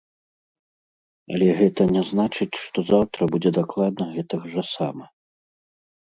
[1.35, 5.05] Але гэта не значыць, што заўтра будзе дакладна гэтак жа сама.